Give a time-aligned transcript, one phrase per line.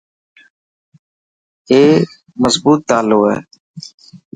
[1.71, 1.81] اي
[2.51, 3.37] خربوت تالو هي.